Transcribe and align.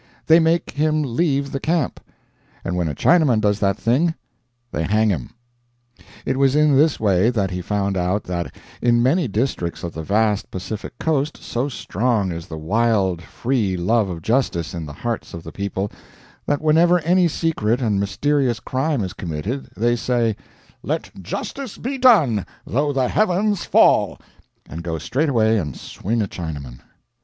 they 0.25 0.39
make 0.39 0.71
him 0.71 1.03
leave 1.03 1.51
the 1.51 1.59
camp; 1.59 1.99
and 2.65 2.75
when 2.75 2.87
a 2.87 2.95
Chinaman 2.95 3.39
does 3.39 3.59
that 3.59 3.77
thing, 3.77 4.15
they 4.71 4.81
hang 4.81 5.09
him. 5.11 5.29
It 6.25 6.37
was 6.37 6.55
in 6.55 6.75
this 6.75 6.99
way 6.99 7.29
that 7.29 7.51
he 7.51 7.61
found 7.61 7.95
out 7.95 8.23
that 8.23 8.51
in 8.81 9.03
many 9.03 9.27
districts 9.27 9.83
of 9.83 9.93
the 9.93 10.01
vast 10.01 10.49
Pacific 10.49 10.97
coast, 10.97 11.37
so 11.37 11.69
strong 11.69 12.31
is 12.31 12.47
the 12.47 12.57
wild, 12.57 13.21
free 13.21 13.77
love 13.77 14.09
of 14.09 14.23
justice 14.23 14.73
in 14.73 14.87
the 14.87 14.93
hearts 14.93 15.35
of 15.35 15.43
the 15.43 15.51
people, 15.51 15.91
that 16.47 16.61
whenever 16.63 16.97
any 17.01 17.27
secret 17.27 17.79
and 17.79 17.99
mysterious 17.99 18.59
crime 18.59 19.03
is 19.03 19.13
committed, 19.13 19.69
they 19.77 19.95
say, 19.95 20.35
"Let 20.81 21.11
justice 21.21 21.77
be 21.77 21.99
done, 21.99 22.47
though 22.65 22.91
the 22.91 23.07
heavens 23.07 23.65
fall," 23.65 24.17
and 24.67 24.81
go 24.81 24.97
straightway 24.97 25.57
and 25.59 25.77
swing 25.77 26.23
a 26.23 26.27
Chinaman. 26.27 26.79